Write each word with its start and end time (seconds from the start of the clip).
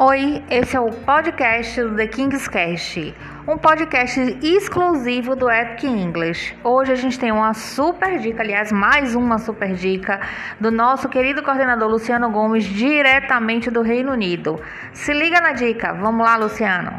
Oi, 0.00 0.44
esse 0.48 0.76
é 0.76 0.80
o 0.80 0.92
podcast 0.92 1.82
do 1.82 1.96
The 1.96 2.06
King's 2.06 2.46
Cast, 2.46 3.12
um 3.48 3.58
podcast 3.58 4.20
exclusivo 4.40 5.34
do 5.34 5.50
Epic 5.50 5.82
English. 5.82 6.56
Hoje 6.62 6.92
a 6.92 6.94
gente 6.94 7.18
tem 7.18 7.32
uma 7.32 7.52
super 7.52 8.16
dica, 8.20 8.40
aliás, 8.40 8.70
mais 8.70 9.16
uma 9.16 9.38
super 9.38 9.74
dica 9.74 10.20
do 10.60 10.70
nosso 10.70 11.08
querido 11.08 11.42
coordenador 11.42 11.88
Luciano 11.90 12.30
Gomes, 12.30 12.64
diretamente 12.64 13.72
do 13.72 13.82
Reino 13.82 14.12
Unido. 14.12 14.60
Se 14.92 15.12
liga 15.12 15.40
na 15.40 15.50
dica, 15.50 15.92
vamos 15.94 16.24
lá, 16.24 16.36
Luciano. 16.36 16.92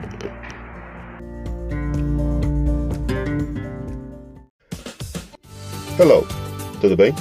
Hello, 5.97 6.27
tudo 6.81 6.97
bem? 6.97 7.15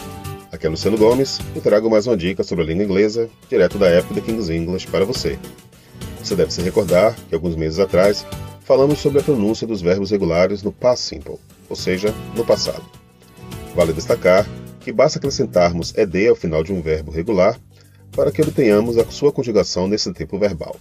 Aqui 0.50 0.66
é 0.66 0.70
Luciano 0.70 0.98
Gomes 0.98 1.38
e 1.54 1.60
trago 1.60 1.88
mais 1.88 2.04
uma 2.08 2.16
dica 2.16 2.42
sobre 2.42 2.64
a 2.64 2.66
língua 2.66 2.82
inglesa, 2.82 3.30
direto 3.48 3.78
da 3.78 3.96
Epic 3.96 4.12
The 4.12 4.20
King's 4.22 4.48
English 4.48 4.88
para 4.88 5.04
você. 5.04 5.38
Você 6.22 6.34
deve 6.34 6.52
se 6.52 6.60
recordar 6.60 7.16
que 7.28 7.34
alguns 7.34 7.56
meses 7.56 7.78
atrás 7.78 8.26
falamos 8.62 8.98
sobre 8.98 9.20
a 9.20 9.22
pronúncia 9.22 9.66
dos 9.66 9.80
verbos 9.80 10.10
regulares 10.10 10.62
no 10.62 10.70
past 10.70 11.04
simple, 11.04 11.36
ou 11.68 11.76
seja, 11.76 12.14
no 12.36 12.44
passado. 12.44 12.84
Vale 13.74 13.92
destacar 13.92 14.46
que 14.80 14.92
basta 14.92 15.18
acrescentarmos 15.18 15.94
ed 15.96 16.28
ao 16.28 16.36
final 16.36 16.62
de 16.62 16.72
um 16.72 16.82
verbo 16.82 17.10
regular 17.10 17.58
para 18.12 18.32
que 18.32 18.42
obtenhamos 18.42 18.98
a 18.98 19.04
sua 19.10 19.32
conjugação 19.32 19.86
nesse 19.86 20.12
tempo 20.12 20.38
verbal. 20.38 20.76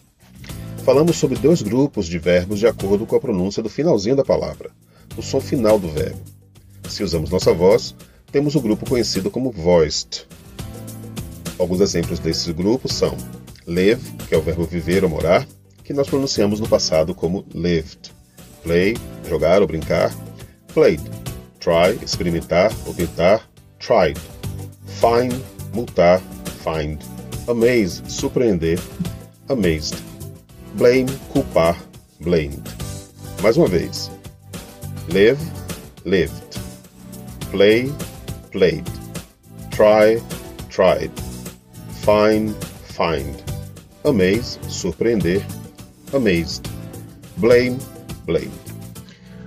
Falamos 0.83 1.17
sobre 1.17 1.37
dois 1.37 1.61
grupos 1.61 2.07
de 2.07 2.17
verbos 2.17 2.59
de 2.59 2.67
acordo 2.67 3.05
com 3.05 3.15
a 3.15 3.19
pronúncia 3.19 3.61
do 3.61 3.69
finalzinho 3.69 4.15
da 4.15 4.23
palavra, 4.23 4.71
o 5.17 5.21
som 5.21 5.39
final 5.39 5.77
do 5.77 5.89
verbo. 5.89 6.21
Se 6.89 7.03
usamos 7.03 7.29
nossa 7.29 7.53
voz, 7.53 7.93
temos 8.31 8.55
o 8.55 8.61
grupo 8.61 8.89
conhecido 8.89 9.29
como 9.29 9.51
voiced. 9.51 10.25
Alguns 11.59 11.81
exemplos 11.81 12.19
desses 12.19 12.47
grupos 12.53 12.93
são 12.93 13.17
Live, 13.67 14.13
que 14.29 14.33
é 14.33 14.37
o 14.37 14.41
verbo 14.41 14.63
viver 14.63 15.03
ou 15.03 15.09
morar, 15.09 15.45
que 15.83 15.93
nós 15.93 16.07
pronunciamos 16.07 16.61
no 16.61 16.69
passado 16.69 17.13
como 17.13 17.45
lived. 17.53 18.13
Play, 18.63 18.95
jogar 19.27 19.61
ou 19.61 19.67
brincar. 19.67 20.15
Played. 20.73 21.03
Try, 21.59 22.01
experimentar 22.01 22.71
ou 22.85 22.93
tentar. 22.93 23.49
Tried. 23.77 24.17
Fine, 24.85 25.43
multar. 25.73 26.21
Find. 26.63 26.97
Amaze, 27.45 28.01
surpreender. 28.07 28.79
Amazed. 29.49 29.97
Blame, 30.75 31.11
culpar. 31.33 31.77
Blamed. 32.21 32.63
Mais 33.41 33.57
uma 33.57 33.67
vez. 33.67 34.09
Live, 35.09 35.39
lived. 36.05 36.57
Play, 37.51 37.91
played. 38.51 38.85
Try, 39.71 40.21
tried. 40.69 41.11
Find, 42.01 42.55
find. 42.95 43.46
Amaze, 44.07 44.57
surpreender. 44.69 45.45
Amazed. 46.13 46.63
Blame, 47.35 47.77
blamed. 48.25 48.49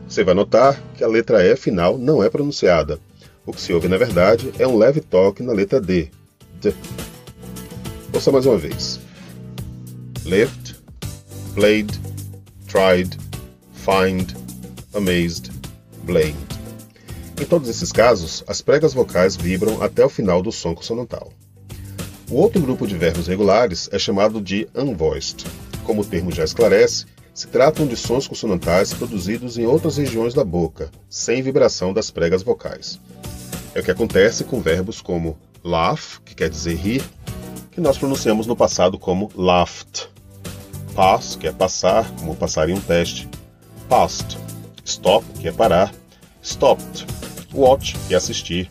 Você 0.07 0.23
vai 0.23 0.35
notar 0.35 0.79
que 0.95 1.03
a 1.03 1.09
letra 1.09 1.43
E 1.43 1.57
final 1.57 1.97
não 1.97 2.23
é 2.23 2.29
pronunciada. 2.29 3.01
O 3.47 3.55
que 3.55 3.61
se 3.61 3.73
ouve, 3.73 3.89
na 3.89 3.97
verdade, 3.97 4.53
é 4.59 4.69
um 4.69 4.77
leve 4.77 5.01
toque 5.01 5.43
na 5.43 5.55
letra 5.55 5.81
D. 5.81 6.11
D. 6.61 6.75
Ouça 8.13 8.31
mais 8.31 8.45
uma 8.45 8.59
vez. 8.59 9.01
Lived, 10.27 10.77
played, 11.55 11.99
tried, 12.67 13.17
find, 13.73 14.37
amazed, 14.93 15.51
blamed. 16.05 16.37
Em 17.41 17.47
todos 17.47 17.67
esses 17.67 17.91
casos, 17.91 18.45
as 18.47 18.61
pregas 18.61 18.93
vocais 18.93 19.37
vibram 19.37 19.83
até 19.83 20.05
o 20.05 20.11
final 20.11 20.43
do 20.43 20.53
som 20.53 20.75
consonantal. 20.75 21.33
O 22.31 22.37
outro 22.37 22.63
grupo 22.63 22.87
de 22.87 22.97
verbos 22.97 23.27
regulares 23.27 23.89
é 23.91 23.99
chamado 23.99 24.41
de 24.41 24.69
unvoiced. 24.73 25.45
Como 25.83 26.03
o 26.03 26.05
termo 26.05 26.31
já 26.31 26.45
esclarece, 26.45 27.07
se 27.35 27.49
tratam 27.49 27.89
de 27.89 27.97
sons 27.97 28.29
consonantais 28.29 28.95
produzidos 28.95 29.59
em 29.59 29.67
outras 29.67 29.97
regiões 29.97 30.33
da 30.33 30.45
boca, 30.45 30.93
sem 31.09 31.43
vibração 31.43 31.93
das 31.93 32.09
pregas 32.09 32.45
vocais. 32.45 33.01
É 33.75 33.81
o 33.81 33.83
que 33.83 33.91
acontece 33.91 34.45
com 34.45 34.61
verbos 34.61 35.03
como 35.03 35.37
laugh, 35.65 36.21
que 36.25 36.37
quer 36.37 36.49
dizer 36.49 36.77
rir, 36.77 37.03
que 37.73 37.81
nós 37.81 37.99
pronunciamos 37.99 38.47
no 38.47 38.55
passado 38.55 38.97
como 38.97 39.29
laughed. 39.35 40.09
Pass, 40.95 41.35
que 41.35 41.49
é 41.49 41.53
passar, 41.53 42.09
como 42.15 42.37
passar 42.37 42.69
em 42.69 42.75
um 42.75 42.81
teste. 42.81 43.29
Passed. 43.89 44.39
Stop, 44.85 45.27
que 45.41 45.49
é 45.49 45.53
parar. 45.53 45.93
Stopped. 46.41 47.05
Watch, 47.53 47.97
que 48.07 48.15
é 48.15 48.17
assistir. 48.17 48.71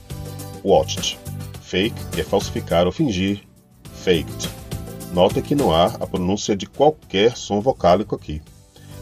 Watched. 0.64 1.20
Fake, 1.62 2.06
que 2.14 2.22
é 2.22 2.24
falsificar 2.24 2.86
ou 2.86 2.92
fingir 2.94 3.49
faked. 4.04 4.50
Nota 5.14 5.42
que 5.42 5.56
não 5.56 5.74
há 5.74 5.86
a 5.86 6.08
pronúncia 6.08 6.56
de 6.56 6.66
qualquer 6.66 7.36
som 7.36 7.62
vocálico 7.62 8.16
aqui. 8.16 8.42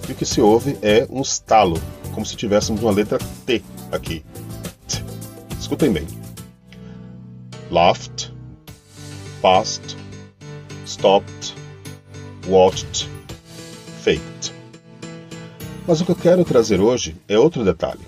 E 0.08 0.12
o 0.12 0.16
que 0.16 0.26
se 0.26 0.40
ouve 0.40 0.78
é 0.82 1.06
um 1.10 1.22
estalo, 1.22 1.80
como 2.14 2.26
se 2.26 2.36
tivéssemos 2.36 2.82
uma 2.82 2.92
letra 2.92 3.20
T 3.46 3.62
aqui. 3.92 4.24
T. 4.88 5.04
Escutem 5.60 5.92
bem. 5.92 6.08
Laughed, 7.70 8.34
passed, 9.42 9.98
stopped, 10.86 11.54
watched, 12.48 13.10
faked. 14.02 14.54
Mas 15.86 16.02
o 16.02 16.06
que 16.06 16.12
eu 16.12 16.16
quero 16.16 16.46
trazer 16.46 16.80
hoje 16.80 17.16
é 17.28 17.38
outro 17.38 17.64
detalhe. 17.66 18.08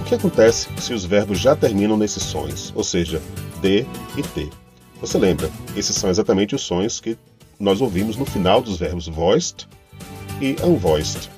O 0.00 0.04
que 0.04 0.14
acontece 0.14 0.68
se 0.78 0.94
os 0.94 1.04
verbos 1.04 1.38
já 1.38 1.54
terminam 1.54 1.96
nesses 1.96 2.22
sons, 2.22 2.72
ou 2.74 2.82
seja, 2.82 3.20
D 3.60 3.86
e 4.16 4.22
T? 4.22 4.59
Você 5.00 5.18
lembra? 5.18 5.50
Esses 5.76 5.96
são 5.96 6.10
exatamente 6.10 6.54
os 6.54 6.62
sons 6.62 7.00
que 7.00 7.16
nós 7.58 7.80
ouvimos 7.80 8.16
no 8.16 8.26
final 8.26 8.60
dos 8.60 8.78
verbos 8.78 9.08
voiced 9.08 9.66
e 10.40 10.56
unvoiced. 10.62 11.30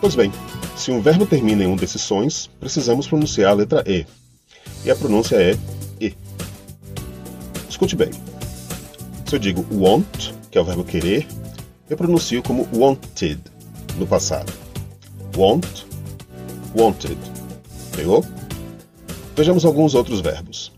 Pois 0.00 0.14
bem, 0.14 0.32
se 0.76 0.90
um 0.90 1.00
verbo 1.00 1.26
termina 1.26 1.64
em 1.64 1.66
um 1.66 1.76
desses 1.76 2.02
sons, 2.02 2.50
precisamos 2.60 3.06
pronunciar 3.06 3.52
a 3.52 3.54
letra 3.54 3.84
E. 3.86 4.06
E 4.84 4.90
a 4.90 4.96
pronúncia 4.96 5.36
é 5.36 5.56
E. 6.00 6.14
Escute 7.68 7.96
bem. 7.96 8.10
Se 9.26 9.34
eu 9.34 9.38
digo 9.38 9.66
want, 9.72 10.32
que 10.50 10.58
é 10.58 10.60
o 10.60 10.64
verbo 10.64 10.84
querer, 10.84 11.26
eu 11.88 11.96
pronuncio 11.96 12.42
como 12.42 12.68
wanted 12.74 13.40
no 13.98 14.06
passado. 14.06 14.52
Want, 15.36 15.84
wanted. 16.74 17.18
Pegou? 17.94 18.24
Vejamos 19.34 19.64
alguns 19.64 19.94
outros 19.94 20.20
verbos. 20.20 20.75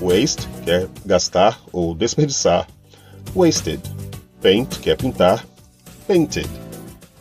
Waste, 0.00 0.46
que 0.64 0.70
é 0.70 0.88
gastar 1.04 1.60
ou 1.72 1.94
desperdiçar. 1.94 2.66
Wasted. 3.34 3.80
Paint, 4.40 4.78
que 4.78 4.90
é 4.90 4.96
pintar. 4.96 5.46
Painted. 6.06 6.48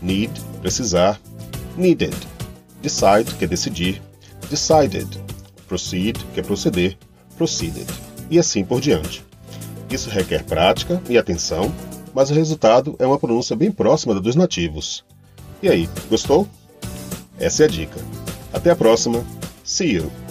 Need, 0.01 0.31
precisar. 0.61 1.19
Needed. 1.77 2.15
Decide, 2.81 3.33
que 3.37 3.45
é 3.45 3.47
decidir. 3.47 4.01
Decided. 4.49 5.07
Proceed, 5.67 6.17
que 6.33 6.39
é 6.39 6.43
proceder. 6.43 6.97
Proceeded. 7.37 7.87
E 8.29 8.37
assim 8.39 8.63
por 8.63 8.79
diante. 8.79 9.25
Isso 9.89 10.09
requer 10.09 10.43
prática 10.43 11.01
e 11.09 11.17
atenção, 11.17 11.73
mas 12.13 12.29
o 12.29 12.33
resultado 12.33 12.95
é 12.99 13.05
uma 13.05 13.19
pronúncia 13.19 13.55
bem 13.55 13.71
próxima 13.71 14.13
da 14.13 14.19
dos 14.19 14.35
nativos. 14.35 15.03
E 15.61 15.69
aí, 15.69 15.89
gostou? 16.09 16.47
Essa 17.39 17.63
é 17.63 17.65
a 17.65 17.69
dica. 17.69 17.99
Até 18.53 18.71
a 18.71 18.75
próxima. 18.75 19.25
See 19.63 19.93
you! 19.93 20.24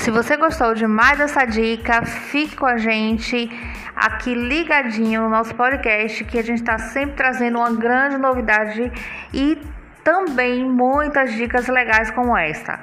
Se 0.00 0.10
você 0.10 0.34
gostou 0.34 0.74
de 0.74 0.86
mais 0.86 1.18
dessa 1.18 1.44
dica, 1.44 2.02
fique 2.06 2.56
com 2.56 2.64
a 2.64 2.78
gente 2.78 3.50
aqui 3.94 4.34
ligadinho 4.34 5.20
no 5.20 5.28
nosso 5.28 5.54
podcast, 5.54 6.24
que 6.24 6.38
a 6.38 6.42
gente 6.42 6.60
está 6.60 6.78
sempre 6.78 7.16
trazendo 7.16 7.58
uma 7.58 7.70
grande 7.70 8.16
novidade 8.16 8.90
e 9.30 9.58
também 10.02 10.64
muitas 10.64 11.34
dicas 11.34 11.68
legais 11.68 12.10
como 12.12 12.34
esta. 12.34 12.80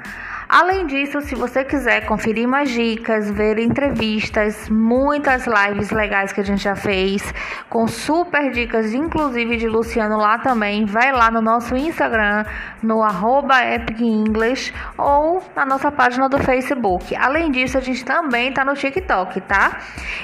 Além 0.49 0.87
disso, 0.87 1.19
se 1.19 1.35
você 1.35 1.65
quiser 1.65 2.05
conferir 2.05 2.47
mais 2.47 2.69
dicas, 2.69 3.29
ver 3.29 3.59
entrevistas, 3.59 4.69
muitas 4.69 5.45
lives 5.45 5.91
legais 5.91 6.31
que 6.31 6.39
a 6.39 6.43
gente 6.43 6.63
já 6.63 6.73
fez, 6.73 7.33
com 7.69 7.85
super 7.85 8.49
dicas, 8.51 8.93
inclusive 8.93 9.57
de 9.57 9.67
Luciano 9.67 10.15
lá 10.15 10.39
também, 10.39 10.85
vai 10.85 11.11
lá 11.11 11.29
no 11.29 11.41
nosso 11.41 11.75
Instagram, 11.75 12.45
no 12.81 13.03
arroba 13.03 13.61
Epic 13.61 13.99
English 13.99 14.73
ou 14.97 15.43
na 15.53 15.65
nossa 15.65 15.91
página 15.91 16.29
do 16.29 16.37
Facebook. 16.37 17.13
Além 17.13 17.51
disso, 17.51 17.77
a 17.77 17.81
gente 17.81 18.05
também 18.05 18.53
tá 18.53 18.63
no 18.63 18.73
TikTok, 18.73 19.41
tá? 19.41 19.79